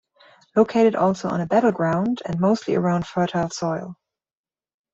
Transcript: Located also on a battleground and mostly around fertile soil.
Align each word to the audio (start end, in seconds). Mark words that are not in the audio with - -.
Located 0.55 0.95
also 0.95 1.29
on 1.29 1.41
a 1.41 1.45
battleground 1.45 2.23
and 2.25 2.39
mostly 2.39 2.73
around 2.73 3.05
fertile 3.05 3.51
soil. 3.51 3.99